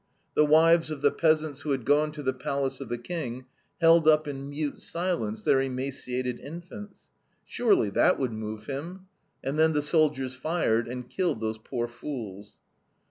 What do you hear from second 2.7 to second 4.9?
of the King, held up in mute